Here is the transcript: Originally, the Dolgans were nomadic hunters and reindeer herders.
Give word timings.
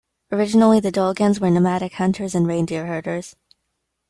Originally, 0.31 0.79
the 0.79 0.89
Dolgans 0.91 1.39
were 1.39 1.51
nomadic 1.51 1.93
hunters 1.93 2.33
and 2.33 2.47
reindeer 2.47 2.87
herders. 2.87 3.35